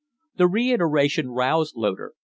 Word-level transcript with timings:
The 0.37 0.47
reiteration 0.47 1.29
roused 1.29 1.75
Loder. 1.77 2.15